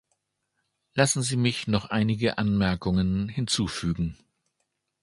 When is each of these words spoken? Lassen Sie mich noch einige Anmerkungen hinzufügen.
Lassen 0.95 1.21
Sie 1.21 1.35
mich 1.37 1.67
noch 1.67 1.91
einige 1.91 2.39
Anmerkungen 2.39 3.29
hinzufügen. 3.29 4.17